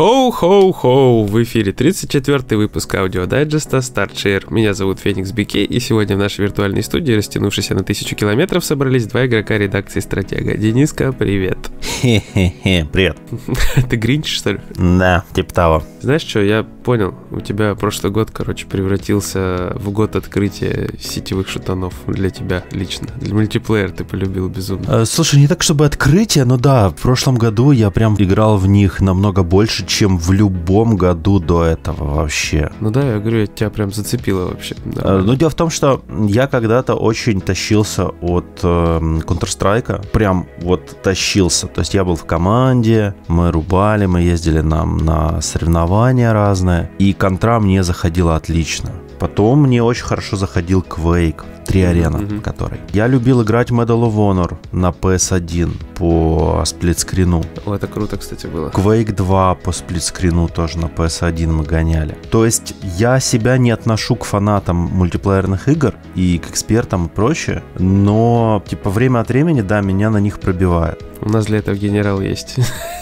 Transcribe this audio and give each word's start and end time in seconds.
Cool. 0.00 0.19
Хоу-хоу-хоу! 0.30 1.24
В 1.24 1.42
эфире 1.42 1.72
34 1.72 2.56
выпуск 2.56 2.94
аудиодайджеста 2.94 3.78
StartShare. 3.78 4.44
Меня 4.50 4.74
зовут 4.74 5.00
Феникс 5.00 5.32
Бике, 5.32 5.64
и 5.64 5.80
сегодня 5.80 6.14
в 6.14 6.20
нашей 6.20 6.42
виртуальной 6.42 6.82
студии, 6.84 7.12
растянувшейся 7.12 7.74
на 7.74 7.82
тысячу 7.82 8.14
километров, 8.14 8.64
собрались 8.64 9.06
два 9.06 9.26
игрока 9.26 9.58
редакции 9.58 9.98
Стратега. 9.98 10.56
Дениска, 10.56 11.12
привет. 11.12 11.58
Хе-хе-хе, 11.82 12.86
привет. 12.92 13.16
Ты 13.90 13.96
гринч, 13.96 14.32
что 14.32 14.52
ли? 14.52 14.60
Да, 14.76 15.24
типа 15.34 15.52
того. 15.52 15.82
Знаешь 16.00 16.22
что, 16.22 16.40
я 16.40 16.62
понял, 16.62 17.14
у 17.30 17.40
тебя 17.40 17.74
прошлый 17.74 18.12
год, 18.12 18.30
короче, 18.30 18.66
превратился 18.66 19.72
в 19.74 19.90
год 19.90 20.16
открытия 20.16 20.90
сетевых 21.00 21.48
шутанов 21.48 21.94
для 22.06 22.30
тебя 22.30 22.64
лично. 22.70 23.08
Для 23.16 23.34
мультиплеер 23.34 23.90
ты 23.90 24.04
полюбил 24.04 24.48
безумно. 24.48 24.86
Э, 24.88 25.04
Слушай, 25.04 25.40
не 25.40 25.48
так, 25.48 25.62
чтобы 25.62 25.86
открытие, 25.86 26.44
но 26.44 26.56
да, 26.56 26.90
в 26.90 26.94
прошлом 26.94 27.36
году 27.36 27.72
я 27.72 27.90
прям 27.90 28.14
играл 28.18 28.56
в 28.56 28.68
них 28.68 29.00
намного 29.00 29.42
больше, 29.42 29.84
чем 29.84 30.19
в 30.20 30.32
любом 30.32 30.96
году 30.96 31.38
до 31.38 31.64
этого 31.64 32.04
вообще. 32.14 32.70
Ну 32.80 32.90
да, 32.90 33.02
я 33.02 33.18
говорю, 33.18 33.40
я 33.40 33.46
тебя 33.46 33.70
прям 33.70 33.90
зацепило 33.92 34.46
вообще. 34.46 34.76
Да. 34.84 35.02
Э, 35.04 35.22
Ну, 35.24 35.34
дело 35.34 35.50
в 35.50 35.54
том, 35.54 35.70
что 35.70 36.02
я 36.28 36.46
когда-то 36.46 36.94
очень 36.94 37.40
тащился 37.40 38.06
от 38.20 38.60
э, 38.62 38.98
Counter-Strike, 39.26 40.08
прям 40.12 40.46
вот 40.62 41.02
тащился. 41.02 41.66
То 41.66 41.80
есть 41.80 41.94
я 41.94 42.04
был 42.04 42.16
в 42.16 42.24
команде, 42.24 43.14
мы 43.28 43.50
рубали, 43.50 44.06
мы 44.06 44.20
ездили 44.20 44.60
на, 44.60 44.84
на 44.84 45.40
соревнования 45.40 46.32
разные, 46.32 46.90
и 46.98 47.12
контра 47.12 47.58
мне 47.60 47.82
заходила 47.82 48.36
отлично. 48.36 48.90
Потом 49.20 49.62
мне 49.62 49.82
очень 49.82 50.04
хорошо 50.04 50.36
заходил 50.36 50.80
Quake, 50.80 51.44
три 51.66 51.82
арена, 51.82 52.18
мгм. 52.18 52.40
который. 52.40 52.80
Я 52.94 53.06
любил 53.06 53.42
играть 53.42 53.70
Medal 53.70 54.08
of 54.08 54.14
Honor 54.14 54.56
на 54.72 54.88
PS1 54.88 55.70
по 55.94 56.62
сплитскрину. 56.64 57.44
О, 57.66 57.74
это 57.74 57.86
круто, 57.86 58.16
кстати, 58.16 58.46
было. 58.46 58.70
Quake 58.70 59.12
2 59.12 59.54
по 59.56 59.72
сплитскрину 59.72 60.48
тоже 60.48 60.78
на 60.78 60.86
PS1 60.86 61.48
мы 61.48 61.64
гоняли. 61.64 62.16
То 62.30 62.46
есть 62.46 62.74
я 62.82 63.20
себя 63.20 63.58
не 63.58 63.70
отношу 63.70 64.16
к 64.16 64.24
фанатам 64.24 64.76
мультиплеерных 64.76 65.68
игр 65.68 65.94
и 66.14 66.38
к 66.38 66.48
экспертам 66.48 67.06
и 67.06 67.08
прочее, 67.10 67.62
но 67.78 68.62
типа 68.66 68.88
время 68.88 69.20
от 69.20 69.28
времени, 69.28 69.60
да, 69.60 69.82
меня 69.82 70.08
на 70.08 70.18
них 70.18 70.40
пробивает. 70.40 71.04
У 71.20 71.28
нас 71.28 71.44
для 71.44 71.58
этого 71.58 71.76
генерал 71.76 72.22
есть. 72.22 72.56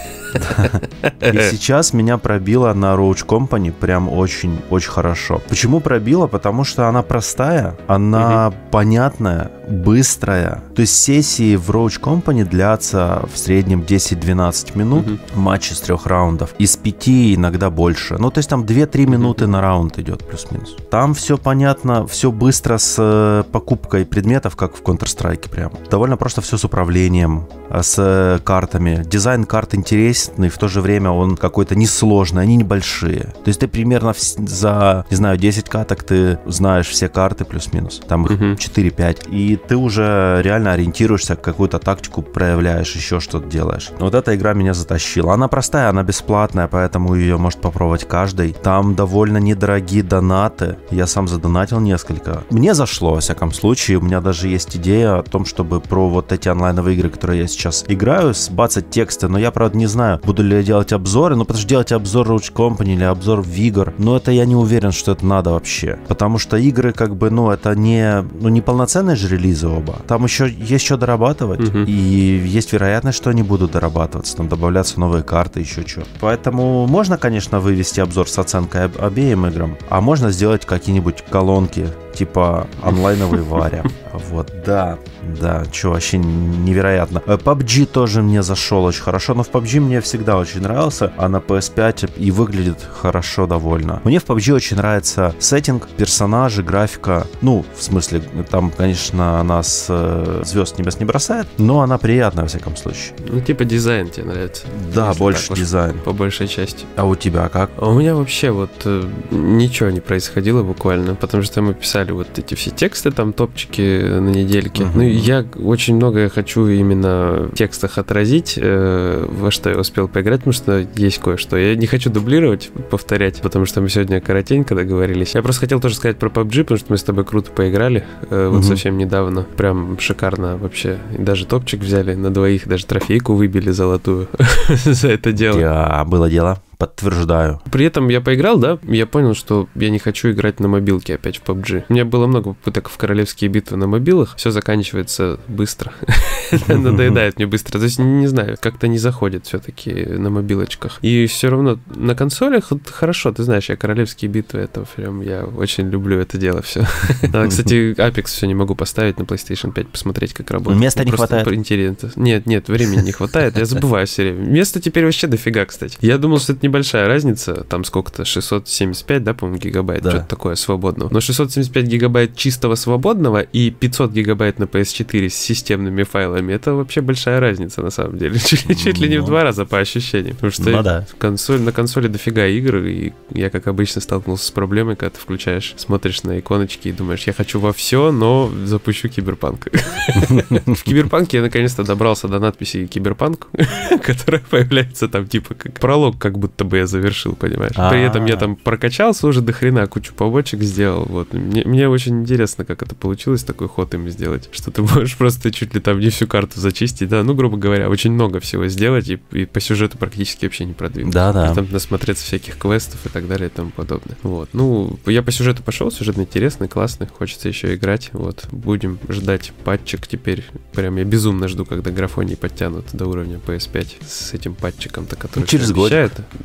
И 1.21 1.39
сейчас 1.51 1.93
меня 1.93 2.17
пробило 2.17 2.73
на 2.73 2.93
Roach 2.95 3.25
Company 3.25 3.71
прям 3.71 4.09
очень-очень 4.09 4.89
хорошо. 4.89 5.41
Почему 5.49 5.79
пробило? 5.79 6.27
Потому 6.27 6.63
что 6.63 6.87
она 6.87 7.01
простая, 7.01 7.77
она 7.87 8.53
понятная, 8.71 9.51
быстрая. 9.69 10.63
То 10.75 10.81
есть 10.81 10.95
сессии 10.95 11.55
в 11.55 11.69
Roach 11.69 11.99
Company 12.01 12.43
длятся 12.43 13.23
в 13.33 13.37
среднем 13.37 13.81
10-12 13.81 14.75
минут, 14.75 15.05
Мгм. 15.07 15.19
матч 15.35 15.71
из 15.71 15.79
трех 15.81 16.05
раундов. 16.05 16.53
Из 16.57 16.75
пяти 16.77 17.35
иногда 17.35 17.69
больше. 17.69 18.17
Ну, 18.17 18.31
то 18.31 18.39
есть 18.39 18.49
там 18.49 18.63
2-3 18.65 19.05
минуты 19.05 19.47
на 19.47 19.61
раунд 19.61 19.97
идет 19.99 20.27
плюс-минус. 20.27 20.75
Там 20.89 21.13
все 21.13 21.37
понятно, 21.37 22.05
все 22.07 22.31
быстро 22.31 22.77
с 22.77 22.95
э, 22.97 23.43
покупкой 23.51 24.05
предметов, 24.05 24.55
как 24.55 24.75
в 24.75 24.81
Counter-Strike 24.81 25.49
прям. 25.49 25.71
Довольно 25.89 26.17
просто 26.17 26.41
все 26.41 26.57
с 26.57 26.63
управлением, 26.65 27.47
э, 27.69 27.81
с 27.83 27.95
э, 27.97 28.39
картами. 28.43 29.03
Дизайн 29.05 29.43
карт 29.45 29.75
интересный, 29.75 30.49
в 30.49 30.57
то 30.57 30.67
же 30.67 30.81
время 30.81 31.11
он 31.11 31.37
какой-то 31.37 31.75
несложный, 31.75 32.43
они 32.43 32.55
небольшие. 32.57 33.33
То 33.43 33.47
есть 33.47 33.59
ты 33.59 33.67
примерно 33.67 34.13
за, 34.37 35.05
не 35.09 35.15
знаю, 35.17 35.37
10 35.37 35.69
каток 35.69 36.03
ты 36.03 36.39
знаешь 36.45 36.87
все 36.87 37.07
карты 37.09 37.45
плюс-минус. 37.45 38.01
Там 38.07 38.25
их 38.25 38.31
Мгм. 38.31 38.53
4-5. 38.55 39.27
И 39.29 39.58
ты 39.67 39.75
уже 39.75 40.41
реально 40.43 40.73
ориентируешься, 40.73 41.35
какую-то 41.35 41.79
тактику 41.79 42.21
проявляешь, 42.21 42.95
еще 42.95 43.19
что-то 43.19 43.47
делаешь. 43.47 43.91
Вот 43.99 44.15
эта 44.15 44.35
игра 44.35 44.53
меня 44.53 44.73
затащила. 44.73 45.33
Она 45.33 45.47
простая, 45.47 45.89
она 45.89 46.03
бесплатная, 46.03 46.67
поэтому 46.67 47.15
ее 47.15 47.37
может 47.37 47.59
попробовать 47.59 48.07
каждый. 48.07 48.53
Там 48.53 48.95
довольно 48.95 49.37
недорогие 49.37 50.03
донаты. 50.03 50.77
Я 50.91 51.07
сам 51.07 51.27
задонатил 51.27 51.79
несколько. 51.79 52.43
Мне 52.49 52.73
зашло, 52.73 53.13
во 53.15 53.19
всяком 53.19 53.51
случае. 53.51 53.97
У 53.97 54.01
меня 54.01 54.21
даже 54.21 54.47
есть 54.47 54.77
идея 54.77 55.19
о 55.19 55.23
том, 55.23 55.45
чтобы 55.45 55.81
про 55.81 56.09
вот 56.09 56.31
эти 56.31 56.47
онлайновые 56.47 56.97
игры, 56.97 57.09
которые 57.09 57.41
я 57.41 57.47
сейчас 57.47 57.85
играю, 57.87 58.33
сбацать 58.33 58.89
тексты. 58.89 59.27
Но 59.27 59.37
я, 59.37 59.51
правда, 59.51 59.77
не 59.77 59.87
знаю, 59.87 60.19
буду 60.23 60.43
ли 60.43 60.57
я 60.57 60.63
делать 60.63 60.93
обзоры. 60.93 61.35
Ну, 61.35 61.43
потому 61.43 61.59
что 61.59 61.69
делать 61.69 61.91
обзор 61.91 62.27
Roach 62.27 62.53
Company 62.53 62.93
или 62.93 63.03
обзор 63.03 63.41
Vigor, 63.41 63.93
но 63.97 64.17
это 64.17 64.31
я 64.31 64.45
не 64.45 64.55
уверен, 64.55 64.91
что 64.91 65.11
это 65.11 65.25
надо 65.25 65.51
вообще. 65.51 65.99
Потому 66.07 66.37
что 66.37 66.57
игры, 66.57 66.93
как 66.93 67.15
бы, 67.15 67.29
ну, 67.29 67.51
это 67.51 67.75
не, 67.75 68.23
ну, 68.39 68.49
не 68.49 68.61
полноценные 68.61 69.15
же 69.15 69.27
релизы 69.27 69.48
оба. 69.63 69.95
Там 70.07 70.23
еще 70.23 70.49
есть 70.49 70.85
что 70.85 70.97
дорабатывать. 70.97 71.59
Мгм. 71.59 71.85
И 71.85 71.91
есть 71.91 72.73
вероятность, 72.73 73.17
что 73.17 73.29
они 73.29 73.43
будут 73.43 73.71
дорабатываться. 73.71 74.35
Там 74.37 74.47
добавляться 74.47 74.99
новые 74.99 75.23
карты, 75.23 75.59
еще 75.61 75.85
что. 75.87 76.03
Поэтому 76.19 76.85
можно, 76.87 77.17
конечно, 77.17 77.59
вывести 77.59 77.99
обзор 77.99 78.27
с 78.27 78.37
оценкой 78.39 78.85
об- 78.85 79.01
обеим 79.01 79.45
играм. 79.45 79.77
А 79.89 80.01
можно 80.01 80.31
сделать 80.31 80.65
какие-нибудь 80.65 81.23
колонки 81.29 81.87
типа 82.13 82.67
онлайновый 82.83 83.41
варя. 83.41 83.83
Вот, 84.13 84.51
да, 84.65 84.97
да, 85.39 85.63
что 85.71 85.89
вообще 85.89 86.17
невероятно. 86.17 87.21
Э, 87.25 87.37
PUBG 87.37 87.85
тоже 87.85 88.21
мне 88.21 88.41
зашел 88.41 88.83
очень 88.83 89.01
хорошо, 89.01 89.33
но 89.33 89.43
в 89.43 89.51
PUBG 89.51 89.79
мне 89.79 90.01
всегда 90.01 90.37
очень 90.37 90.61
нравился, 90.61 91.11
а 91.17 91.29
на 91.29 91.37
PS5 91.37 92.11
и 92.17 92.31
выглядит 92.31 92.77
хорошо 92.91 93.45
довольно. 93.45 94.01
Мне 94.03 94.19
в 94.19 94.25
PUBG 94.25 94.53
очень 94.53 94.77
нравится 94.77 95.35
сеттинг, 95.39 95.87
персонажи, 95.97 96.63
графика. 96.63 97.27
Ну, 97.41 97.65
в 97.75 97.83
смысле, 97.83 98.21
там, 98.49 98.71
конечно, 98.71 99.39
она 99.39 99.61
с 99.63 99.85
э, 99.89 100.41
звезд 100.45 100.77
небес 100.79 100.99
не 100.99 101.05
бросает, 101.05 101.47
но 101.57 101.81
она 101.81 101.97
приятная, 101.97 102.43
во 102.43 102.47
всяком 102.47 102.75
случае. 102.75 103.13
Ну, 103.27 103.39
типа 103.41 103.65
дизайн 103.65 104.09
тебе 104.09 104.25
нравится. 104.25 104.63
Да, 104.93 105.13
больше 105.13 105.49
так 105.49 105.57
дизайн. 105.57 105.99
По 105.99 106.13
большей 106.13 106.47
части. 106.47 106.85
А 106.95 107.05
у 107.05 107.15
тебя 107.15 107.49
как? 107.49 107.69
А 107.77 107.87
у 107.87 107.93
меня 107.93 108.15
вообще 108.15 108.51
вот 108.51 108.71
э, 108.85 109.03
ничего 109.31 109.89
не 109.89 109.99
происходило 109.99 110.63
буквально, 110.63 111.15
потому 111.15 111.43
что 111.43 111.61
мы 111.61 111.73
писали 111.73 111.98
вот 112.07 112.27
эти 112.37 112.55
все 112.55 112.71
тексты, 112.71 113.11
там 113.11 113.33
топчики 113.33 114.01
на 114.19 114.29
недельке. 114.29 114.83
Мгм. 114.85 114.91
Ну, 114.95 115.01
и 115.03 115.11
я 115.11 115.45
очень 115.63 115.95
многое 115.95 116.29
хочу 116.29 116.67
именно 116.67 117.49
в 117.51 117.55
текстах 117.55 117.97
отразить, 117.97 118.55
э, 118.61 119.25
во 119.29 119.51
что 119.51 119.69
я 119.69 119.77
успел 119.77 120.07
поиграть, 120.07 120.39
потому 120.41 120.53
что 120.53 120.85
есть 120.95 121.19
кое-что. 121.19 121.57
Я 121.57 121.75
не 121.75 121.87
хочу 121.87 122.09
дублировать, 122.09 122.69
повторять, 122.89 123.41
потому 123.41 123.65
что 123.65 123.81
мы 123.81 123.89
сегодня 123.89 124.21
коротенько 124.21 124.75
договорились. 124.75 125.35
Я 125.35 125.41
просто 125.41 125.61
хотел 125.61 125.79
тоже 125.79 125.95
сказать 125.95 126.17
про 126.17 126.29
PUBG, 126.29 126.63
потому 126.63 126.77
что 126.77 126.87
мы 126.89 126.97
с 126.97 127.03
тобой 127.03 127.25
круто 127.25 127.51
поиграли, 127.51 128.03
э, 128.29 128.47
вот 128.47 128.59
Мгм. 128.59 128.63
совсем 128.63 128.97
недавно. 128.97 129.45
Прям 129.57 129.97
шикарно 129.99 130.57
вообще. 130.57 130.97
И 131.17 131.21
даже 131.21 131.45
топчик 131.45 131.81
взяли 131.81 132.15
на 132.15 132.29
двоих, 132.31 132.67
даже 132.67 132.85
трофейку 132.85 133.33
выбили 133.33 133.71
золотую 133.71 134.27
за 134.85 135.09
это 135.09 135.31
дело. 135.31 136.03
Было 136.07 136.29
дело, 136.29 136.61
подтверждаю. 136.79 137.61
При 137.71 137.85
этом 137.85 138.07
я 138.07 138.21
поиграл, 138.21 138.57
да, 138.57 138.79
я 138.83 139.05
понял, 139.05 139.35
что 139.35 139.67
я 139.75 139.89
не 139.91 139.99
хочу 139.99 140.31
играть 140.31 140.59
на 140.59 140.67
мобилке 140.67 141.15
опять 141.15 141.37
в 141.37 141.43
PUBG. 141.43 141.83
У 141.89 141.93
меня 141.93 142.05
было 142.05 142.25
много 142.25 142.53
попыток 142.53 142.89
в 142.89 142.97
королевские 142.97 143.49
битвы 143.49 143.77
на 143.77 143.85
мобилах, 143.85 144.33
все 144.37 144.49
заканчивается 144.49 145.39
быстро. 145.47 145.91
Надоедает 146.67 147.37
мне 147.37 147.47
быстро. 147.47 147.79
То 147.79 147.85
есть, 147.85 147.99
не 147.99 148.27
знаю, 148.27 148.57
как-то 148.59 148.87
не 148.87 148.97
заходит 148.97 149.45
все-таки 149.45 149.93
на 149.93 150.29
мобилочках. 150.29 150.99
И 151.01 151.27
все 151.27 151.49
равно 151.49 151.79
на 151.95 152.15
консолях 152.15 152.71
хорошо, 152.85 153.31
ты 153.31 153.43
знаешь, 153.43 153.69
я 153.69 153.75
королевские 153.75 154.29
битвы, 154.29 154.59
это 154.61 154.85
прям, 154.95 155.21
я 155.21 155.43
очень 155.43 155.89
люблю 155.89 156.19
это 156.19 156.37
дело 156.37 156.61
все. 156.61 156.81
Кстати, 157.21 157.93
Apex 157.93 158.25
все 158.25 158.47
не 158.47 158.55
могу 158.55 158.75
поставить 158.75 159.19
на 159.19 159.23
PlayStation 159.23 159.71
5, 159.71 159.89
посмотреть, 159.89 160.33
как 160.33 160.49
работает. 160.51 160.81
Места 160.81 161.03
не 161.03 161.11
хватает? 161.11 161.47
Интересно. 161.47 162.11
Нет, 162.15 162.45
нет, 162.45 162.67
времени 162.67 163.01
не 163.01 163.11
хватает, 163.11 163.57
я 163.57 163.65
забываю 163.65 164.07
все 164.07 164.23
время. 164.23 164.45
Места 164.45 164.79
теперь 164.79 165.05
вообще 165.05 165.27
дофига, 165.27 165.65
кстати. 165.65 165.97
Я 166.01 166.17
думал, 166.17 166.39
что 166.39 166.53
это 166.53 166.65
небольшая 166.69 167.07
разница, 167.07 167.63
там 167.69 167.83
сколько-то, 167.83 168.25
675, 168.25 169.23
да, 169.23 169.33
по-моему, 169.33 169.59
гигабайт, 169.59 170.01
Да. 170.03 170.11
что-то 170.11 170.25
такое 170.27 170.55
свободного. 170.55 171.09
Но 171.11 171.19
675 171.19 171.85
гигабайт 171.85 172.35
чистого 172.35 172.75
свободного 172.75 173.41
и 173.41 173.71
500 173.71 174.11
гигабайт 174.11 174.59
на 174.59 174.63
PS4 174.65 175.29
с 175.29 175.35
системными 175.35 176.03
файлами, 176.03 176.53
это 176.53 176.73
вообще 176.73 177.01
большая 177.01 177.39
разница 177.39 177.81
на 177.81 177.89
самом 177.89 178.17
деле. 178.17 178.39
Чуть, 178.45 178.67
ли- 178.69 178.75
чуть 178.77 178.97
ли 178.99 179.09
не 179.09 179.17
в 179.17 179.21
Ну. 179.21 179.27
два 179.27 179.43
раза 179.43 179.65
по 179.65 179.79
ощущениям. 179.79 180.35
Потому 180.35 180.51
что 180.51 180.69
Ну 180.69 180.83
да. 180.83 181.05
консоль, 181.17 181.59
на 181.61 181.71
консоли 181.71 182.07
дофига 182.07 182.45
игр, 182.47 182.77
и 182.77 183.11
я, 183.33 183.49
как 183.49 183.67
обычно, 183.67 184.01
столкнулся 184.01 184.45
с 184.45 184.51
проблемой, 184.51 184.95
когда 184.95 185.09
ты 185.11 185.19
включаешь, 185.19 185.73
смотришь 185.77 186.23
на 186.23 186.39
иконочки 186.39 186.87
и 186.87 186.91
думаешь, 186.91 187.23
я 187.27 187.33
хочу 187.33 187.59
во 187.59 187.73
все, 187.73 188.11
но 188.11 188.51
запущу 188.65 189.09
киберпанк. 189.09 189.67
В 190.65 190.83
киберпанке 190.83 191.37
я 191.37 191.43
наконец-то 191.43 191.83
добрался 191.83 192.27
до 192.27 192.39
надписи 192.39 192.85
киберпанк, 192.87 193.47
которая 194.03 194.41
появляется 194.49 195.07
там 195.07 195.27
типа 195.27 195.55
как 195.55 195.79
пролог, 195.79 196.17
как 196.17 196.37
будто 196.37 196.58
бы 196.63 196.77
я 196.77 196.87
завершил, 196.87 197.35
понимаешь? 197.35 197.75
При 197.75 198.01
этом 198.03 198.25
я 198.25 198.35
там 198.37 198.55
прокачался 198.55 199.27
уже 199.27 199.41
до 199.41 199.53
хрена, 199.53 199.87
кучу 199.87 200.13
побочек 200.13 200.61
сделал. 200.61 201.05
Вот. 201.05 201.33
Мне, 201.33 201.63
мне 201.65 201.89
очень 201.89 202.21
интересно, 202.21 202.65
как 202.65 202.81
это 202.83 202.95
получилось, 202.95 203.43
такой 203.43 203.67
ход 203.67 203.93
им 203.93 204.09
сделать, 204.09 204.49
что 204.51 204.71
ты 204.71 204.81
можешь 204.83 205.17
просто 205.17 205.51
чуть 205.51 205.73
ли 205.73 205.79
там 205.79 205.99
не 205.99 206.09
всю 206.09 206.27
карту 206.27 206.59
зачистить, 206.59 207.09
да, 207.09 207.23
ну, 207.23 207.33
грубо 207.33 207.57
говоря, 207.57 207.89
очень 207.89 208.11
много 208.11 208.39
всего 208.39 208.67
сделать 208.67 209.09
и, 209.09 209.19
и 209.31 209.45
по 209.45 209.59
сюжету 209.59 209.97
практически 209.97 210.45
вообще 210.45 210.65
не 210.65 210.73
продвинуться. 210.73 211.19
Да-да. 211.19 211.51
И 211.51 211.55
там 211.55 211.67
насмотреться 211.71 212.23
всяких 212.25 212.57
квестов 212.57 213.05
и 213.05 213.09
так 213.09 213.27
далее 213.27 213.47
и 213.47 213.51
тому 213.51 213.71
подобное. 213.71 214.17
Вот. 214.23 214.49
Ну, 214.53 214.97
я 215.05 215.23
по 215.23 215.31
сюжету 215.31 215.63
пошел, 215.63 215.91
сюжет 215.91 216.17
интересный, 216.17 216.67
классный, 216.67 217.07
хочется 217.07 217.47
еще 217.47 217.75
играть. 217.75 218.09
Вот. 218.13 218.45
Будем 218.51 218.99
ждать 219.09 219.51
патчик 219.63 220.07
теперь. 220.07 220.43
Прям 220.73 220.97
я 220.97 221.03
безумно 221.03 221.47
жду, 221.47 221.65
когда 221.65 221.91
графоний 221.91 222.35
подтянут 222.35 222.85
до 222.93 223.07
уровня 223.07 223.39
PS5 223.45 224.05
с 224.07 224.33
этим 224.33 224.55
патчиком-то, 224.55 225.15
который 225.15 225.41
Ну, 225.41 225.47
через 225.47 225.71
год. 225.71 225.89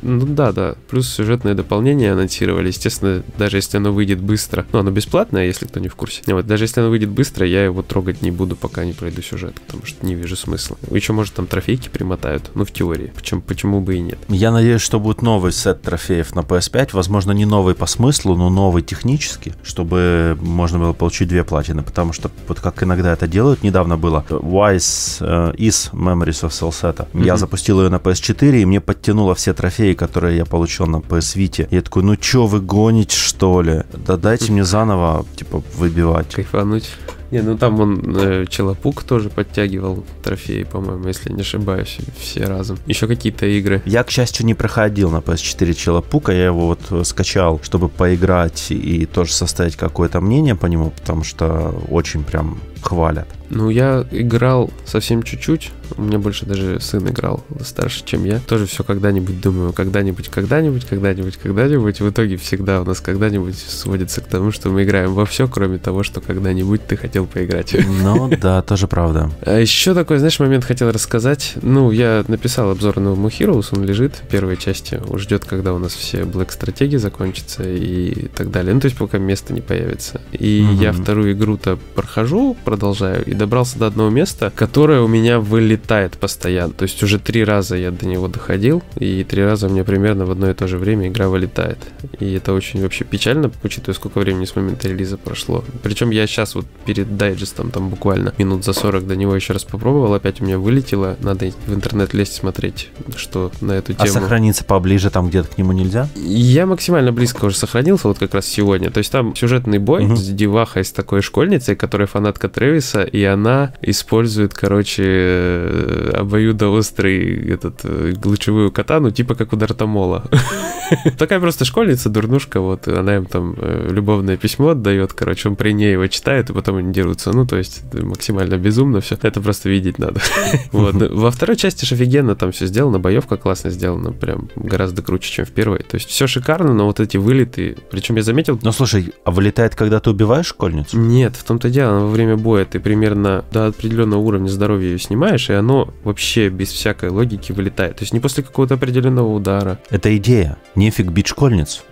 Ну 0.05 0.25
да, 0.25 0.51
да. 0.51 0.75
Плюс 0.87 1.09
сюжетное 1.09 1.55
дополнение 1.55 2.11
анонсировали. 2.11 2.67
Естественно, 2.67 3.23
даже 3.37 3.57
если 3.57 3.77
оно 3.77 3.91
выйдет 3.91 4.21
быстро. 4.21 4.65
Ну, 4.71 4.79
оно 4.79 4.91
бесплатное, 4.91 5.45
если 5.45 5.65
кто 5.65 5.79
не 5.79 5.87
в 5.87 5.95
курсе. 5.95 6.21
Вот, 6.27 6.45
даже 6.45 6.65
если 6.65 6.79
оно 6.79 6.89
выйдет 6.89 7.09
быстро, 7.09 7.45
я 7.45 7.65
его 7.65 7.81
трогать 7.81 8.21
не 8.21 8.29
буду, 8.29 8.55
пока 8.55 8.85
не 8.85 8.93
пройду 8.93 9.21
сюжет, 9.21 9.59
потому 9.61 9.85
что 9.85 10.05
не 10.05 10.13
вижу 10.13 10.35
смысла. 10.35 10.77
Еще, 10.91 11.13
может, 11.13 11.33
там 11.33 11.47
трофейки 11.47 11.89
примотают. 11.89 12.51
Ну, 12.53 12.65
в 12.65 12.71
теории. 12.71 13.11
Почему, 13.15 13.41
почему 13.41 13.81
бы 13.81 13.95
и 13.95 13.99
нет. 13.99 14.19
Я 14.27 14.51
надеюсь, 14.51 14.81
что 14.81 14.99
будет 14.99 15.21
новый 15.23 15.51
сет 15.51 15.81
трофеев 15.81 16.35
на 16.35 16.41
PS5. 16.41 16.89
Возможно, 16.93 17.31
не 17.31 17.45
новый 17.45 17.73
по 17.73 17.87
смыслу, 17.87 18.35
но 18.35 18.49
новый 18.49 18.83
технически, 18.83 19.53
чтобы 19.63 20.37
можно 20.39 20.77
было 20.77 20.93
получить 20.93 21.29
две 21.29 21.43
платины. 21.43 21.81
Потому 21.81 22.13
что, 22.13 22.29
вот 22.47 22.59
как 22.59 22.83
иногда 22.83 23.13
это 23.13 23.27
делают, 23.27 23.63
недавно 23.63 23.97
было 23.97 24.23
Wise 24.29 25.21
uh, 25.21 25.55
is 25.55 25.91
Memories 25.93 26.47
of 26.47 26.51
Cellset. 26.51 27.07
Mm-hmm. 27.11 27.25
Я 27.25 27.37
запустил 27.37 27.81
ее 27.81 27.89
на 27.89 27.95
PS4, 27.95 28.61
и 28.61 28.65
мне 28.65 28.79
подтянуло 28.81 29.33
все 29.33 29.53
трофеи, 29.53 29.94
которые 29.95 30.37
я 30.37 30.45
получил 30.45 30.85
на 30.87 30.97
PS 30.97 31.37
Vita. 31.37 31.67
Я 31.71 31.81
такой, 31.81 32.03
ну 32.03 32.15
чё, 32.15 32.45
вы 32.45 32.59
гоните, 32.59 33.15
что 33.15 33.61
ли? 33.61 33.83
Да 33.93 34.17
дайте 34.17 34.51
мне 34.51 34.63
заново, 34.63 35.25
типа, 35.35 35.63
выбивать. 35.75 36.33
Кайфануть. 36.33 36.89
Не, 37.31 37.41
ну 37.41 37.57
там 37.57 37.79
он 37.79 38.15
э, 38.17 38.45
Челопук 38.47 39.03
тоже 39.03 39.29
подтягивал 39.29 40.03
трофеи, 40.23 40.63
по-моему, 40.63 41.07
если 41.07 41.31
не 41.31 41.41
ошибаюсь, 41.41 41.97
все 42.17 42.45
разом. 42.45 42.77
Еще 42.85 43.07
какие-то 43.07 43.45
игры. 43.45 43.81
Я, 43.85 44.03
к 44.03 44.11
счастью, 44.11 44.45
не 44.45 44.53
проходил 44.53 45.09
на 45.09 45.17
PS4 45.17 45.73
Челопука, 45.73 46.31
я 46.31 46.45
его 46.45 46.67
вот 46.67 46.81
э, 46.91 47.03
скачал, 47.03 47.59
чтобы 47.63 47.89
поиграть 47.89 48.67
и 48.69 49.05
тоже 49.05 49.33
составить 49.33 49.75
какое-то 49.75 50.21
мнение 50.21 50.55
по 50.55 50.67
нему, 50.67 50.91
потому 50.91 51.23
что 51.23 51.75
очень 51.89 52.23
прям 52.23 52.59
хвалят. 52.85 53.27
Ну, 53.49 53.69
я 53.69 54.05
играл 54.11 54.71
совсем 54.85 55.23
чуть-чуть. 55.23 55.71
У 55.97 56.01
меня 56.01 56.17
больше 56.17 56.45
даже 56.45 56.79
сын 56.79 57.07
играл 57.07 57.43
старше, 57.61 58.03
чем 58.03 58.25
я. 58.25 58.39
Тоже 58.39 58.65
все 58.65 58.83
когда-нибудь 58.83 59.39
думаю, 59.39 59.71
когда-нибудь, 59.71 60.29
когда-нибудь, 60.29 60.85
когда-нибудь, 60.85 61.37
когда-нибудь. 61.37 61.99
В 62.01 62.09
итоге 62.09 62.37
всегда 62.37 62.81
у 62.81 62.85
нас 62.85 63.01
когда-нибудь 63.01 63.57
сводится 63.57 64.21
к 64.21 64.25
тому, 64.25 64.51
что 64.51 64.69
мы 64.69 64.83
играем 64.83 65.13
во 65.13 65.25
все, 65.25 65.47
кроме 65.47 65.77
того, 65.77 66.03
что 66.03 66.21
когда-нибудь 66.21 66.85
ты 66.87 66.97
хотел 66.97 67.14
поиграть. 67.23 67.73
Ну, 68.03 68.29
да, 68.41 68.61
тоже 68.75 68.87
правда. 68.87 69.31
А 69.41 69.57
еще 69.57 69.93
такой, 69.93 70.17
знаешь, 70.17 70.37
момент 70.39 70.65
хотел 70.65 70.91
рассказать. 70.91 71.53
Ну, 71.61 71.91
я 71.91 72.25
написал 72.27 72.71
обзор 72.71 72.99
на 72.99 73.09
No 73.09 73.27
Heroes, 73.27 73.69
он 73.71 73.85
лежит 73.85 74.15
в 74.15 74.27
первой 74.27 74.57
части. 74.57 74.99
Ждет, 75.15 75.45
когда 75.45 75.73
у 75.73 75.77
нас 75.79 75.93
все 75.93 76.21
Black 76.21 76.51
стратегии 76.51 76.97
закончатся 76.97 77.63
и 77.63 78.27
так 78.35 78.51
далее. 78.51 78.73
Ну, 78.73 78.81
то 78.81 78.87
есть 78.87 78.97
пока 78.97 79.17
место 79.17 79.53
не 79.53 79.61
появится. 79.61 80.19
И 80.33 80.67
я 80.81 80.91
вторую 80.91 81.31
игру-то 81.31 81.79
прохожу, 81.95 82.57
продолжаю, 82.65 83.23
и 83.25 83.33
добрался 83.33 83.79
до 83.79 83.87
одного 83.87 84.09
места, 84.09 84.51
которое 84.53 85.01
у 85.01 85.07
меня 85.07 85.39
вылетает 85.39 86.17
постоянно. 86.17 86.73
То 86.73 86.83
есть 86.83 87.01
уже 87.03 87.19
три 87.19 87.43
раза 87.43 87.75
я 87.75 87.91
до 87.91 88.05
него 88.05 88.27
доходил, 88.27 88.83
и 88.97 89.23
три 89.23 89.43
раза 89.43 89.67
у 89.67 89.69
меня 89.69 89.83
примерно 89.83 90.25
в 90.25 90.31
одно 90.31 90.49
и 90.49 90.53
то 90.53 90.67
же 90.67 90.77
время 90.77 91.07
игра 91.07 91.29
вылетает. 91.29 91.77
И 92.19 92.33
это 92.33 92.53
очень 92.53 92.81
вообще 92.81 93.05
печально, 93.05 93.51
учитывая, 93.63 93.95
сколько 93.95 94.19
времени 94.19 94.45
с 94.45 94.55
момента 94.55 94.87
релиза 94.87 95.17
прошло. 95.17 95.63
Причем 95.83 96.09
я 96.09 96.27
сейчас 96.27 96.55
вот 96.55 96.65
перед 96.85 97.04
дайджестом 97.09 97.71
там 97.71 97.89
буквально 97.89 98.33
минут 98.37 98.63
за 98.63 98.73
40 98.73 99.07
до 99.07 99.15
него 99.15 99.35
еще 99.35 99.53
раз 99.53 99.63
попробовал, 99.63 100.13
опять 100.13 100.41
у 100.41 100.45
меня 100.45 100.57
вылетело. 100.57 101.17
Надо 101.21 101.51
в 101.65 101.73
интернет 101.73 102.13
лезть 102.13 102.33
смотреть, 102.33 102.89
что 103.15 103.51
на 103.61 103.73
эту 103.73 103.93
а 103.93 104.05
тему. 104.05 104.17
А 104.17 104.21
сохраниться 104.21 104.63
поближе 104.63 105.09
там 105.09 105.29
где-то 105.29 105.49
к 105.49 105.57
нему 105.57 105.71
нельзя? 105.71 106.07
Я 106.15 106.65
максимально 106.65 107.11
близко 107.11 107.45
уже 107.45 107.55
сохранился, 107.55 108.07
вот 108.07 108.19
как 108.19 108.33
раз 108.33 108.45
сегодня. 108.45 108.89
То 108.91 108.99
есть 108.99 109.11
там 109.11 109.35
сюжетный 109.35 109.79
бой 109.79 110.05
угу. 110.05 110.15
с 110.15 110.27
девахой, 110.27 110.83
с 110.83 110.91
такой 110.91 111.21
школьницей, 111.21 111.75
которая 111.75 112.07
фанатка 112.07 112.49
Трэвиса, 112.49 113.03
и 113.03 113.23
она 113.23 113.73
использует, 113.81 114.53
короче, 114.53 115.03
э, 115.05 116.11
обоюдоострый 116.15 117.49
этот 117.49 117.81
э, 117.83 118.13
лучевую 118.23 118.71
катану, 118.71 119.11
типа 119.11 119.35
как 119.35 119.53
у 119.53 119.55
Дартамола. 119.55 120.23
Такая 121.17 121.39
просто 121.39 121.65
школьница, 121.65 122.09
дурнушка, 122.09 122.59
вот, 122.59 122.87
она 122.87 123.17
им 123.17 123.25
там 123.25 123.55
э, 123.57 123.89
любовное 123.91 124.37
письмо 124.37 124.69
отдает, 124.69 125.13
короче, 125.13 125.49
он 125.49 125.55
при 125.55 125.71
ней 125.71 125.93
его 125.93 126.07
читает, 126.07 126.49
и 126.49 126.53
потом 126.53 126.79
они 126.95 127.05
дерутся. 127.05 127.31
Ну, 127.33 127.45
то 127.45 127.57
есть 127.57 127.83
максимально 127.93 128.57
безумно 128.57 129.01
все. 129.01 129.17
Это 129.21 129.41
просто 129.41 129.69
видеть 129.69 129.99
надо. 129.99 130.21
Вот. 130.71 130.95
Во 130.95 131.31
второй 131.31 131.55
части 131.55 131.85
же 131.85 131.95
офигенно 131.95 132.35
там 132.35 132.51
все 132.51 132.65
сделано, 132.65 132.99
боевка 132.99 133.37
классно 133.37 133.69
сделана, 133.69 134.11
прям 134.11 134.49
гораздо 134.55 135.01
круче, 135.01 135.31
чем 135.31 135.45
в 135.45 135.51
первой. 135.51 135.79
То 135.79 135.95
есть 135.95 136.09
все 136.09 136.27
шикарно, 136.27 136.73
но 136.73 136.85
вот 136.85 136.99
эти 136.99 137.17
вылеты, 137.17 137.77
причем 137.91 138.15
я 138.15 138.23
заметил... 138.23 138.59
Ну, 138.61 138.71
слушай, 138.71 139.13
а 139.23 139.31
вылетает, 139.31 139.75
когда 139.75 139.99
ты 139.99 140.09
убиваешь 140.09 140.47
школьницу? 140.47 140.97
Нет, 140.97 141.35
в 141.35 141.43
том-то 141.43 141.69
дело, 141.69 142.01
во 142.01 142.07
время 142.07 142.35
боя 142.35 142.65
ты 142.65 142.79
примерно 142.79 143.45
до 143.51 143.67
определенного 143.67 144.19
уровня 144.19 144.47
здоровья 144.47 144.89
ее 144.89 144.99
снимаешь, 144.99 145.49
и 145.49 145.53
оно 145.53 145.93
вообще 146.03 146.49
без 146.49 146.69
всякой 146.69 147.09
логики 147.09 147.51
вылетает. 147.51 147.97
То 147.97 148.03
есть 148.03 148.13
не 148.13 148.19
после 148.19 148.43
какого-то 148.43 148.75
определенного 148.75 149.33
удара. 149.33 149.79
Это 149.89 150.15
идея. 150.17 150.57
Нефиг 150.75 151.07
бить 151.07 151.27
школьницу. 151.27 151.81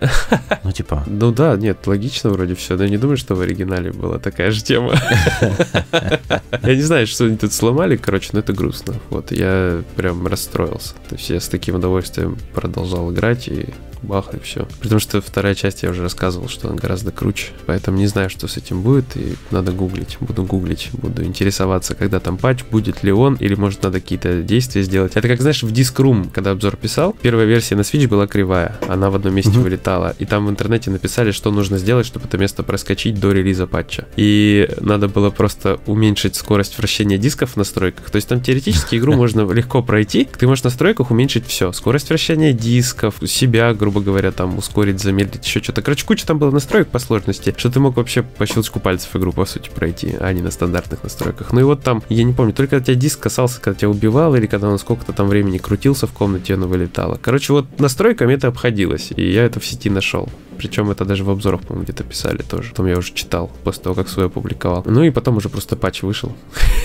Ну, 0.62 0.72
типа... 0.72 1.04
Ну 1.06 1.30
да, 1.30 1.56
нет, 1.56 1.86
логично 1.86 2.30
вроде 2.30 2.54
все. 2.54 2.76
Но 2.76 2.84
я 2.84 2.90
не 2.90 2.96
думаю, 2.96 3.18
что 3.18 3.34
в 3.34 3.40
оригинале 3.40 3.92
была 3.92 4.18
такая 4.18 4.50
же 4.50 4.62
тема. 4.62 4.93
Я 6.62 6.76
не 6.76 6.82
знаю, 6.82 7.06
что 7.06 7.24
они 7.24 7.36
тут 7.36 7.52
сломали, 7.52 7.96
короче, 7.96 8.30
но 8.32 8.40
это 8.40 8.52
грустно. 8.52 8.94
Вот, 9.10 9.32
я 9.32 9.82
прям 9.96 10.26
расстроился. 10.26 10.94
То 11.08 11.16
есть 11.16 11.30
я 11.30 11.40
с 11.40 11.48
таким 11.48 11.76
удовольствием 11.76 12.38
продолжал 12.54 13.12
играть 13.12 13.48
и 13.48 13.66
бах, 14.04 14.34
и 14.34 14.38
все. 14.38 14.68
Потому 14.80 15.00
что 15.00 15.20
вторая 15.20 15.54
часть 15.54 15.82
я 15.82 15.90
уже 15.90 16.02
рассказывал, 16.02 16.48
что 16.48 16.68
она 16.68 16.76
гораздо 16.76 17.10
круче. 17.10 17.48
Поэтому 17.66 17.98
не 17.98 18.06
знаю, 18.06 18.30
что 18.30 18.46
с 18.46 18.56
этим 18.56 18.82
будет, 18.82 19.16
и 19.16 19.34
надо 19.50 19.72
гуглить. 19.72 20.16
Буду 20.20 20.44
гуглить, 20.44 20.90
буду 20.92 21.24
интересоваться, 21.24 21.94
когда 21.94 22.20
там 22.20 22.36
патч, 22.36 22.64
будет 22.70 23.02
ли 23.02 23.12
он, 23.12 23.34
или 23.36 23.54
может 23.54 23.82
надо 23.82 24.00
какие-то 24.00 24.42
действия 24.42 24.82
сделать. 24.82 25.12
Это 25.16 25.28
как, 25.28 25.40
знаешь, 25.40 25.62
в 25.62 25.72
Disc 25.72 25.96
Room, 25.96 26.30
когда 26.32 26.50
обзор 26.50 26.76
писал, 26.76 27.16
первая 27.20 27.46
версия 27.46 27.76
на 27.76 27.80
Switch 27.80 28.08
была 28.08 28.26
кривая, 28.26 28.78
она 28.88 29.10
в 29.10 29.16
одном 29.16 29.34
месте 29.34 29.50
uh-huh. 29.50 29.62
вылетала, 29.62 30.14
и 30.18 30.24
там 30.24 30.46
в 30.46 30.50
интернете 30.50 30.90
написали, 30.90 31.32
что 31.32 31.50
нужно 31.50 31.78
сделать, 31.78 32.06
чтобы 32.06 32.26
это 32.26 32.38
место 32.38 32.62
проскочить 32.62 33.18
до 33.18 33.32
релиза 33.32 33.66
патча. 33.66 34.06
И 34.16 34.68
надо 34.80 35.08
было 35.08 35.30
просто 35.30 35.80
уменьшить 35.86 36.36
скорость 36.36 36.78
вращения 36.78 37.18
дисков 37.18 37.52
в 37.52 37.56
настройках. 37.56 38.10
То 38.10 38.16
есть 38.16 38.28
там 38.28 38.40
теоретически 38.40 38.96
игру 38.96 39.12
можно 39.16 39.50
легко 39.50 39.82
пройти, 39.82 40.28
ты 40.38 40.46
можешь 40.46 40.62
в 40.62 40.64
настройках 40.64 41.10
уменьшить 41.10 41.46
все. 41.46 41.72
Скорость 41.72 42.08
вращения 42.08 42.52
дисков, 42.52 43.16
себя, 43.26 43.72
грубо 43.74 43.93
грубо 43.94 44.06
говоря, 44.06 44.32
там 44.32 44.58
ускорить, 44.58 45.00
замедлить, 45.00 45.46
еще 45.46 45.62
что-то. 45.62 45.80
Короче, 45.80 46.04
куча 46.04 46.26
там 46.26 46.38
было 46.38 46.50
настроек 46.50 46.88
по 46.88 46.98
сложности, 46.98 47.54
что 47.56 47.70
ты 47.70 47.78
мог 47.78 47.96
вообще 47.96 48.22
по 48.22 48.44
щелчку 48.44 48.80
пальцев 48.80 49.14
игру, 49.14 49.32
по 49.32 49.44
сути, 49.44 49.70
пройти, 49.72 50.16
а 50.18 50.32
не 50.32 50.42
на 50.42 50.50
стандартных 50.50 51.04
настройках. 51.04 51.52
Ну 51.52 51.60
и 51.60 51.62
вот 51.62 51.82
там, 51.82 52.02
я 52.08 52.24
не 52.24 52.32
помню, 52.32 52.52
только 52.52 52.70
когда 52.70 52.86
тебя 52.86 52.96
диск 52.96 53.20
касался, 53.20 53.60
когда 53.60 53.78
тебя 53.78 53.90
убивал, 53.90 54.34
или 54.34 54.46
когда 54.46 54.68
он 54.68 54.78
сколько-то 54.80 55.12
там 55.12 55.28
времени 55.28 55.58
крутился 55.58 56.08
в 56.08 56.12
комнате, 56.12 56.54
оно 56.54 56.66
вылетало. 56.66 57.18
Короче, 57.22 57.52
вот 57.52 57.78
настройками 57.78 58.34
это 58.34 58.48
обходилось, 58.48 59.12
и 59.14 59.30
я 59.30 59.44
это 59.44 59.60
в 59.60 59.66
сети 59.66 59.88
нашел. 59.90 60.28
Причем 60.54 60.90
это 60.90 61.04
даже 61.04 61.24
в 61.24 61.30
обзорах, 61.30 61.62
по-моему, 61.62 61.84
где-то 61.84 62.04
писали 62.04 62.42
тоже. 62.42 62.70
Потом 62.70 62.86
я 62.86 62.98
уже 62.98 63.12
читал, 63.12 63.50
после 63.64 63.82
того, 63.82 63.94
как 63.94 64.08
свой 64.08 64.26
опубликовал. 64.26 64.82
Ну 64.86 65.02
и 65.02 65.10
потом 65.10 65.36
уже 65.36 65.48
просто 65.48 65.76
патч 65.76 66.02
вышел. 66.02 66.32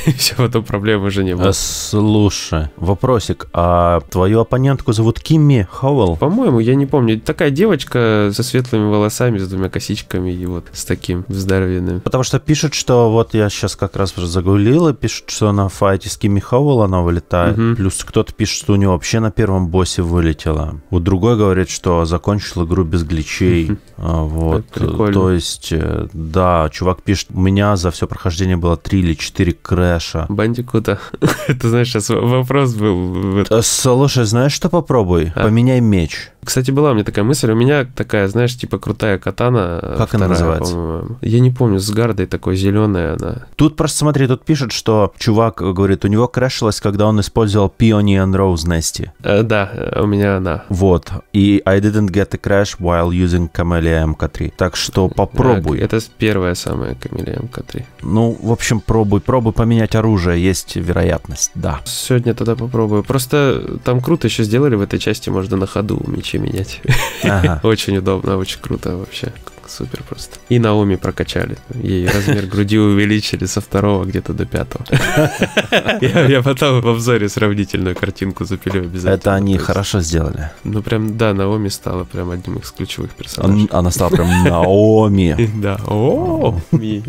и 0.05 0.11
все, 0.11 0.35
потом 0.35 0.63
проблем 0.63 1.03
уже 1.03 1.23
не 1.23 1.35
было. 1.35 1.51
Слушай, 1.51 2.69
вопросик. 2.77 3.47
А 3.53 4.01
твою 4.09 4.41
оппонентку 4.41 4.93
зовут 4.93 5.19
Кимми 5.19 5.67
Ховел? 5.69 6.17
По-моему, 6.17 6.59
я 6.59 6.75
не 6.75 6.85
помню. 6.85 7.19
Такая 7.19 7.51
девочка 7.51 8.31
со 8.33 8.43
светлыми 8.43 8.89
волосами, 8.89 9.37
с 9.37 9.47
двумя 9.47 9.69
косичками 9.69 10.31
и 10.31 10.45
вот 10.45 10.67
с 10.71 10.85
таким 10.85 11.25
здоровенным. 11.27 12.01
Потому 12.01 12.23
что 12.23 12.39
пишут, 12.39 12.73
что 12.73 13.11
вот 13.11 13.33
я 13.33 13.49
сейчас 13.49 13.75
как 13.75 13.95
раз 13.95 14.13
загуглил, 14.15 14.89
и 14.89 14.93
пишут, 14.93 15.29
что 15.29 15.51
на 15.51 15.69
файте 15.69 16.09
с 16.09 16.17
Кимми 16.17 16.39
Ховел 16.39 16.81
она 16.81 17.01
вылетает. 17.01 17.57
Угу. 17.57 17.75
Плюс 17.75 18.03
кто-то 18.03 18.33
пишет, 18.33 18.57
что 18.57 18.73
у 18.73 18.75
него 18.75 18.93
вообще 18.93 19.19
на 19.19 19.31
первом 19.31 19.67
боссе 19.67 20.01
вылетела. 20.01 20.81
Вот 20.89 21.03
другой 21.03 21.37
говорит, 21.37 21.69
что 21.69 22.05
закончил 22.05 22.65
игру 22.65 22.83
без 22.83 23.03
гличей 23.03 23.58
рублей. 23.67 23.77
А, 23.97 24.23
вот. 24.23 24.65
То 25.13 25.31
есть, 25.31 25.69
э, 25.71 26.07
да, 26.13 26.69
чувак 26.71 27.01
пишет, 27.01 27.29
у 27.33 27.39
меня 27.39 27.75
за 27.75 27.91
все 27.91 28.07
прохождение 28.07 28.57
было 28.57 28.77
3 28.77 28.99
или 28.99 29.13
4 29.13 29.53
крэша. 29.53 30.25
Бандикута. 30.29 30.99
Это, 31.47 31.69
знаешь, 31.69 31.89
сейчас 31.89 32.09
вопрос 32.09 32.75
был. 32.75 33.45
Э, 33.49 33.61
слушай, 33.61 34.25
знаешь, 34.25 34.53
что 34.53 34.69
попробуй? 34.69 35.31
А? 35.35 35.43
Поменяй 35.43 35.81
меч. 35.81 36.31
Кстати, 36.43 36.71
была 36.71 36.91
у 36.91 36.93
меня 36.93 37.03
такая 37.03 37.25
мысль. 37.25 37.51
У 37.51 37.55
меня 37.55 37.85
такая, 37.95 38.27
знаешь, 38.27 38.57
типа 38.57 38.79
крутая 38.79 39.17
катана. 39.17 39.79
Как 39.97 40.09
вторая, 40.09 40.25
она 40.25 40.27
называется? 40.27 41.17
Я 41.21 41.41
не 41.41 41.51
помню, 41.51 41.79
с 41.79 41.89
гардой 41.91 42.25
такой 42.25 42.55
зеленая 42.55 43.17
она. 43.19 43.47
Тут 43.55 43.75
просто 43.75 43.97
смотри, 43.99 44.27
тут 44.27 44.45
пишет, 44.45 44.71
что 44.71 45.13
чувак 45.17 45.57
говорит, 45.57 46.05
у 46.05 46.07
него 46.07 46.27
крэшилось, 46.27 46.79
когда 46.79 47.07
он 47.07 47.19
использовал 47.19 47.73
Peony 47.77 48.15
and 48.15 48.33
Rose 48.33 48.65
Nesty. 48.65 49.09
Э, 49.21 49.43
да, 49.43 49.71
у 50.01 50.05
меня 50.05 50.37
она. 50.37 50.63
Вот. 50.69 51.11
И 51.33 51.61
I 51.65 51.79
didn't 51.81 52.11
get 52.11 52.29
a 52.33 52.37
crash 52.37 52.79
while 52.79 53.11
using 53.11 53.48
Camellia 53.53 54.05
MK3. 54.05 54.53
Так 54.57 54.75
что 54.75 55.07
попробуй. 55.07 55.79
Это 55.79 55.99
первая 56.17 56.55
самая 56.55 56.95
Camellia 56.95 57.39
MK3. 57.47 57.85
Ну, 58.01 58.37
в 58.41 58.51
общем, 58.51 58.79
пробуй, 58.81 59.21
пробуй 59.21 59.53
поменять 59.53 59.95
оружие, 59.95 60.43
есть 60.43 60.75
вероятность, 60.75 61.51
да. 61.55 61.81
Сегодня 61.85 62.33
тогда 62.33 62.55
попробую. 62.55 63.03
Просто 63.03 63.79
там 63.83 64.01
круто 64.01 64.27
еще 64.27 64.43
сделали 64.43 64.75
в 64.75 64.81
этой 64.81 64.99
части, 64.99 65.29
можно 65.29 65.57
на 65.57 65.67
ходу 65.67 66.01
мечи 66.07 66.39
применять. 66.39 66.81
Ага. 67.23 67.59
Очень 67.63 67.97
удобно, 67.97 68.37
очень 68.37 68.59
круто 68.61 68.95
вообще. 68.95 69.31
Супер 69.67 70.01
просто. 70.03 70.39
И 70.49 70.57
Наоми 70.57 70.95
прокачали. 70.95 71.55
Ей 71.83 72.07
размер 72.07 72.47
груди 72.47 72.79
увеличили 72.79 73.45
со 73.45 73.61
второго 73.61 74.03
где-то 74.03 74.33
до 74.33 74.45
пятого. 74.45 74.83
Я 76.01 76.25
я 76.27 76.41
потом 76.41 76.81
в 76.81 76.87
обзоре 76.87 77.29
сравнительную 77.29 77.95
картинку 77.95 78.45
запилю 78.45 78.81
обязательно. 78.81 79.13
Это 79.13 79.35
они 79.35 79.57
хорошо 79.57 80.01
сделали. 80.01 80.49
Ну 80.63 80.81
прям, 80.81 81.17
да, 81.17 81.33
Наоми 81.35 81.69
стала 81.69 82.03
прям 82.03 82.31
одним 82.31 82.57
из 82.57 82.71
ключевых 82.71 83.11
персонажей. 83.11 83.38
Он- 83.43 83.67
Она 83.71 83.91
стала 83.91 84.09
прям 84.09 84.43
Наоми. 84.43 85.49
Да, 85.61 85.79
о, 85.87 86.55
ми. 86.71 87.03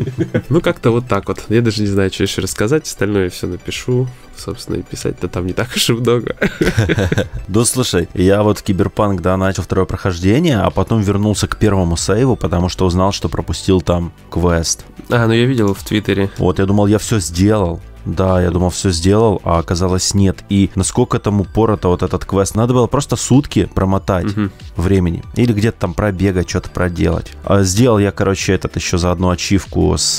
Ну, 0.49 0.61
как-то 0.61 0.91
вот 0.91 1.07
так 1.07 1.27
вот. 1.27 1.43
Я 1.49 1.61
даже 1.61 1.81
не 1.81 1.87
знаю, 1.87 2.11
что 2.11 2.23
еще 2.23 2.41
рассказать. 2.41 2.83
Остальное 2.87 3.29
все 3.29 3.47
напишу. 3.47 4.07
Собственно, 4.37 4.77
и 4.77 4.81
писать-то 4.81 5.27
там 5.27 5.45
не 5.45 5.53
так 5.53 5.69
уж 5.75 5.89
и 5.89 5.93
много. 5.93 6.35
Да 7.47 7.65
слушай, 7.65 8.07
я 8.13 8.43
вот 8.43 8.59
в 8.59 8.63
Киберпанк, 8.63 9.21
да, 9.21 9.37
начал 9.37 9.63
второе 9.63 9.85
прохождение, 9.85 10.59
а 10.59 10.69
потом 10.71 11.01
вернулся 11.01 11.47
к 11.47 11.57
первому 11.57 11.97
сейву, 11.97 12.35
потому 12.35 12.69
что 12.69 12.85
узнал, 12.85 13.11
что 13.11 13.29
пропустил 13.29 13.81
там 13.81 14.11
квест. 14.31 14.85
А, 15.09 15.27
ну 15.27 15.33
я 15.33 15.45
видел 15.45 15.73
в 15.73 15.83
Твиттере. 15.83 16.29
Вот, 16.37 16.59
я 16.59 16.65
думал, 16.65 16.87
я 16.87 16.97
все 16.97 17.19
сделал. 17.19 17.81
Да, 18.05 18.41
я 18.41 18.51
думал, 18.51 18.69
все 18.69 18.89
сделал, 18.91 19.41
а 19.43 19.59
оказалось 19.59 20.13
нет. 20.13 20.43
И 20.49 20.69
насколько 20.75 21.19
там 21.19 21.41
упорото 21.41 21.87
вот 21.89 22.03
этот 22.03 22.25
квест. 22.25 22.55
Надо 22.55 22.73
было 22.73 22.87
просто 22.87 23.15
сутки 23.15 23.65
промотать 23.73 24.25
Мгм. 24.35 24.51
времени. 24.75 25.23
Или 25.35 25.53
где-то 25.53 25.79
там 25.79 25.93
пробегать, 25.93 26.49
что-то 26.49 26.69
проделать. 26.69 27.31
А 27.43 27.63
сделал 27.63 27.99
я, 27.99 28.11
короче, 28.11 28.53
этот 28.53 28.75
еще 28.75 28.97
за 28.97 29.11
одну 29.11 29.29
ачивку 29.29 29.95
с... 29.97 30.17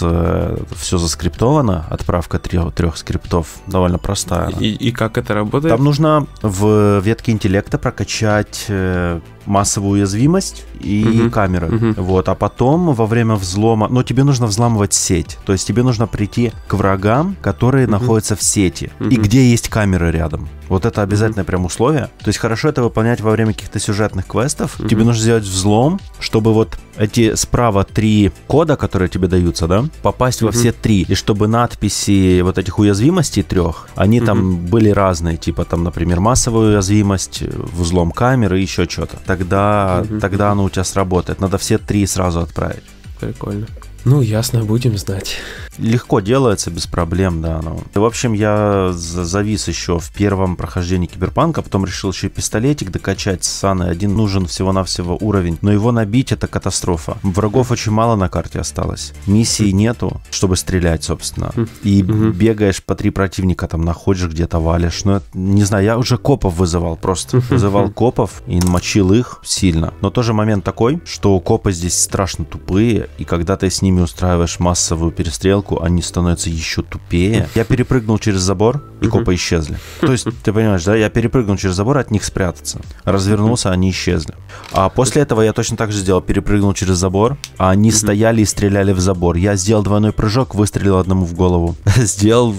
все 0.76 0.98
заскриптовано. 0.98 1.86
Отправка 1.90 2.38
трех, 2.38 2.72
трех 2.72 2.96
скриптов. 2.96 3.46
Довольно 3.66 3.98
простая. 3.98 4.50
И, 4.50 4.68
и 4.68 4.92
как 4.92 5.18
это 5.18 5.34
работает? 5.34 5.74
Там 5.74 5.84
нужно 5.84 6.26
в 6.42 7.00
ветке 7.00 7.32
интеллекта 7.32 7.78
прокачать 7.78 8.66
э, 8.68 9.20
массовую 9.46 9.92
уязвимость 10.00 10.64
и 10.80 11.04
Мгм. 11.04 11.30
камеры. 11.30 11.68
Мгм. 11.68 11.94
Вот, 11.98 12.28
а 12.28 12.34
потом 12.34 12.92
во 12.94 13.06
время 13.06 13.34
взлома, 13.34 13.88
ну 13.88 14.02
тебе 14.02 14.24
нужно 14.24 14.46
взламывать 14.46 14.92
сеть, 14.94 15.38
то 15.44 15.52
есть 15.52 15.66
тебе 15.66 15.82
нужно 15.82 16.06
прийти 16.06 16.52
к 16.66 16.74
врагам, 16.74 17.36
которые 17.40 17.84
Мгм. 17.86 17.92
находятся 17.92 18.36
в 18.36 18.42
сети 18.42 18.90
и 19.00 19.04
Мгм. 19.04 19.22
где 19.22 19.50
есть 19.50 19.68
камеры 19.68 20.10
рядом. 20.10 20.48
Вот 20.68 20.86
это 20.86 21.02
обязательное 21.02 21.44
прям 21.44 21.66
условие. 21.66 22.08
То 22.20 22.28
есть 22.28 22.38
хорошо 22.38 22.68
это 22.68 22.82
выполнять 22.82 23.20
во 23.20 23.30
время 23.30 23.52
каких-то 23.52 23.78
сюжетных 23.78 24.26
квестов. 24.26 24.78
Мгм. 24.78 24.88
Тебе 24.88 25.04
нужно 25.04 25.22
сделать 25.22 25.44
взлом, 25.44 26.00
чтобы 26.18 26.54
вот 26.54 26.78
эти 26.96 27.34
справа 27.34 27.84
три 27.84 28.32
кода, 28.46 28.76
которые 28.76 29.08
тебе 29.08 29.28
даются, 29.28 29.66
да, 29.66 29.84
попасть 30.02 30.40
во 30.42 30.48
Мгм. 30.48 30.56
все 30.58 30.72
три. 30.72 31.02
И 31.02 31.14
чтобы 31.14 31.46
надписи 31.46 32.40
вот 32.42 32.58
этих 32.58 32.78
уязвимостей 32.78 33.42
трех, 33.42 33.88
они 33.96 34.20
там 34.20 34.56
были 34.56 34.88
разные, 34.90 35.36
типа 35.36 35.64
там, 35.64 35.84
например, 35.84 36.20
массовая 36.20 36.70
уязвимость, 36.74 37.42
взлом 37.42 38.10
камеры 38.10 38.58
и 38.58 38.62
еще 38.62 38.86
что-то. 38.88 39.18
Тогда, 39.36 40.02
Мгм. 40.04 40.20
тогда 40.20 40.50
оно 40.50 40.64
у 40.64 40.68
тебя 40.68 40.84
сработает. 40.84 41.40
Надо 41.40 41.56
все 41.56 41.78
три 41.78 42.06
сразу 42.06 42.40
отправить. 42.40 42.82
Прикольно. 43.18 43.66
Ну, 44.04 44.20
ясно, 44.20 44.62
будем 44.64 44.98
знать. 44.98 45.36
Легко 45.78 46.20
делается, 46.20 46.70
без 46.70 46.86
проблем, 46.86 47.40
да. 47.42 47.60
Ну. 47.62 47.82
В 47.94 48.04
общем, 48.04 48.32
я 48.32 48.90
за- 48.92 49.24
завис 49.24 49.68
еще 49.68 49.98
в 49.98 50.10
первом 50.12 50.56
прохождении 50.56 51.06
Киберпанка, 51.06 51.60
а 51.60 51.64
потом 51.64 51.84
решил 51.84 52.10
еще 52.12 52.26
и 52.26 52.30
пистолетик 52.30 52.90
докачать 52.90 53.44
с 53.44 53.48
Саной. 53.50 53.90
Один 53.90 54.14
нужен 54.16 54.46
всего-навсего 54.46 55.16
уровень, 55.20 55.58
но 55.62 55.72
его 55.72 55.92
набить 55.92 56.32
это 56.32 56.46
катастрофа. 56.46 57.16
Врагов 57.22 57.70
очень 57.70 57.92
мало 57.92 58.16
на 58.16 58.28
карте 58.28 58.58
осталось. 58.60 59.12
Миссии 59.26 59.70
нету, 59.70 60.20
чтобы 60.30 60.56
стрелять, 60.56 61.04
собственно. 61.04 61.52
Хм. 61.54 61.68
И 61.82 62.02
бегаешь 62.02 62.82
по 62.82 62.94
три 62.94 63.10
противника, 63.10 63.66
там 63.68 63.82
находишь 63.82 64.28
где-то, 64.28 64.58
валишь. 64.58 65.04
Ну, 65.04 65.12
это- 65.16 65.26
не 65.34 65.64
знаю, 65.64 65.84
я 65.84 65.98
уже 65.98 66.18
копов 66.18 66.54
вызывал 66.56 66.96
просто. 66.96 67.38
Вызывал 67.50 67.90
копов 67.90 68.42
и 68.46 68.60
мочил 68.66 69.12
их 69.12 69.40
сильно. 69.44 69.92
Но 70.00 70.10
тоже 70.10 70.32
момент 70.32 70.64
такой, 70.64 71.00
что 71.04 71.38
копы 71.40 71.72
здесь 71.72 71.98
страшно 72.00 72.44
тупые, 72.44 73.08
и 73.18 73.24
когда 73.24 73.56
ты 73.56 73.70
с 73.70 73.82
ними 73.82 74.00
устраиваешь 74.00 74.58
массовую 74.58 75.12
перестрелку, 75.12 75.61
они 75.80 76.02
становятся 76.02 76.50
еще 76.50 76.82
тупее. 76.82 77.48
Я 77.54 77.64
перепрыгнул 77.64 78.18
через 78.18 78.40
забор, 78.40 78.82
и 79.00 79.06
копы 79.06 79.34
исчезли. 79.34 79.78
То 80.00 80.12
есть, 80.12 80.26
ты 80.42 80.52
понимаешь, 80.52 80.84
да, 80.84 80.94
я 80.94 81.10
перепрыгнул 81.10 81.56
через 81.56 81.74
забор, 81.74 81.98
от 81.98 82.10
них 82.10 82.24
спрятаться. 82.24 82.80
Развернулся, 83.04 83.70
они 83.70 83.90
исчезли. 83.90 84.34
А 84.72 84.88
после 84.88 85.22
этого 85.22 85.42
я 85.42 85.52
точно 85.52 85.76
так 85.76 85.92
же 85.92 85.98
сделал, 85.98 86.20
перепрыгнул 86.20 86.74
через 86.74 86.96
забор, 86.96 87.36
а 87.58 87.70
они 87.70 87.90
стояли 87.90 88.42
и 88.42 88.44
стреляли 88.44 88.92
в 88.92 89.00
забор. 89.00 89.36
Я 89.36 89.56
сделал 89.56 89.82
двойной 89.82 90.12
прыжок, 90.12 90.54
выстрелил 90.54 90.98
одному 90.98 91.24
в 91.24 91.34
голову. 91.34 91.76
Сделал 91.96 92.54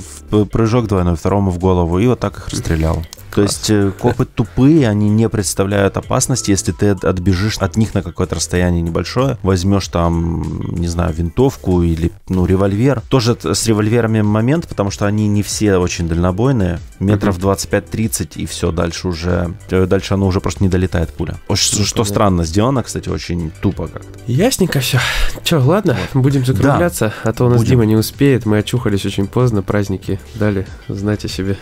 прыжок 0.51 0.87
двойной, 0.87 1.15
второму 1.15 1.51
в 1.51 1.59
голову, 1.59 1.99
и 1.99 2.07
вот 2.07 2.19
так 2.19 2.37
их 2.37 2.49
расстрелял. 2.49 3.03
То 3.35 3.41
есть 3.41 3.69
э, 3.69 3.91
копы 3.99 4.25
тупые, 4.25 4.87
они 4.87 5.09
не 5.09 5.27
представляют 5.29 5.97
опасности, 5.97 6.51
если 6.51 6.71
ты 6.71 6.89
от- 6.89 7.03
отбежишь 7.03 7.57
от 7.57 7.77
них 7.77 7.93
на 7.93 8.01
какое-то 8.01 8.35
расстояние 8.35 8.81
небольшое, 8.81 9.37
возьмешь 9.43 9.87
там, 9.87 10.61
не 10.71 10.87
знаю, 10.87 11.13
винтовку 11.13 11.81
или, 11.83 12.11
ну, 12.29 12.45
револьвер. 12.45 13.01
Тоже 13.09 13.35
с 13.41 13.65
револьверами 13.67 14.21
момент, 14.21 14.67
потому 14.67 14.91
что 14.91 15.05
они 15.07 15.27
не 15.27 15.41
все 15.43 15.77
очень 15.77 16.07
дальнобойные, 16.07 16.79
метров 16.99 17.37
25-30 17.39 18.33
и 18.35 18.45
все, 18.45 18.71
дальше 18.71 19.07
уже, 19.07 19.53
э, 19.69 19.85
дальше 19.85 20.13
оно 20.13 20.27
уже 20.27 20.39
просто 20.39 20.63
не 20.63 20.69
долетает 20.69 21.09
пуля. 21.13 21.35
Ш- 21.53 21.55
Что, 21.55 21.77
Ну, 21.77 21.83
понятно. 21.85 22.05
странно 22.05 22.43
сделано, 22.45 22.83
кстати, 22.83 23.09
очень 23.09 23.51
тупо 23.61 23.87
как-то. 23.87 24.19
Ясненько 24.27 24.79
все. 24.79 24.99
Че, 25.43 25.57
ладно, 25.57 25.97
будем 26.13 26.45
закругляться, 26.45 27.13
а 27.23 27.33
то 27.33 27.45
у 27.45 27.49
нас 27.49 27.57
Будем. 27.57 27.71
Дима 27.71 27.85
не 27.85 27.95
успеет. 27.95 28.45
Мы 28.45 28.59
очухались 28.59 29.05
очень 29.05 29.27
поздно, 29.27 29.61
праздники 29.63 30.19
дали 30.35 30.67
знать 30.87 31.25
о 31.25 31.27
себе. 31.27 31.57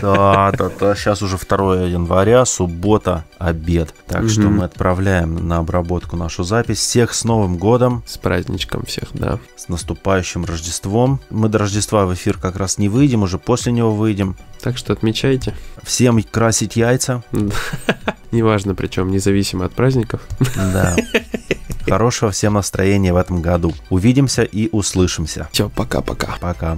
Да, 0.00 0.52
да, 0.56 0.70
да, 0.78 0.94
сейчас 1.00 1.22
уже 1.22 1.36
2 1.38 1.86
января, 1.86 2.44
суббота, 2.44 3.24
обед. 3.38 3.94
Так 4.06 4.28
что 4.28 4.42
Мгм. 4.42 4.58
мы 4.58 4.64
отправляем 4.64 5.48
на 5.48 5.58
обработку 5.58 6.16
нашу 6.16 6.44
запись. 6.44 6.78
Всех 6.78 7.14
с 7.14 7.24
Новым 7.24 7.56
годом, 7.56 8.02
С 8.06 8.18
праздничком 8.18 8.84
всех, 8.84 9.08
да. 9.14 9.38
с 9.56 9.68
наступающим 9.68 10.44
Рождеством. 10.44 11.20
Мы 11.30 11.48
до 11.48 11.58
Рождества 11.58 12.06
в 12.06 12.14
эфир 12.14 12.38
как 12.38 12.56
раз 12.56 12.78
не 12.78 12.88
выйдем, 12.88 13.22
уже 13.22 13.38
после 13.38 13.72
него 13.72 13.94
выйдем. 13.94 14.36
Так 14.60 14.76
что 14.76 14.92
отмечайте. 14.92 15.54
Всем 15.82 16.22
красить 16.22 16.76
яйца. 16.76 17.22
Неважно, 18.30 18.74
причем, 18.74 19.10
независимо 19.10 19.64
от 19.64 19.72
праздников. 19.72 20.20
Да. 20.56 20.94
Хорошего 21.86 22.30
всем 22.30 22.54
настроения 22.54 23.12
в 23.12 23.16
этом 23.16 23.40
году. 23.42 23.74
Увидимся 23.88 24.42
и 24.42 24.68
услышимся. 24.70 25.48
Все, 25.50 25.68
пока-пока. 25.68 26.36
Пока. 26.40 26.76